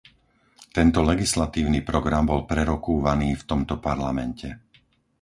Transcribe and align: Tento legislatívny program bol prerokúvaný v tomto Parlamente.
Tento 0.77 0.99
legislatívny 1.11 1.79
program 1.89 2.23
bol 2.31 2.41
prerokúvaný 2.51 3.29
v 3.37 3.43
tomto 3.51 3.75
Parlamente. 3.87 4.47